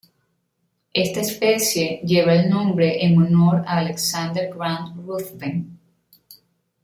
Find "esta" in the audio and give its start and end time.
0.95-1.19